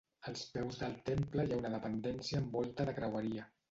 [0.29, 3.53] Als peus del temple hi ha una dependència amb volta de creueria.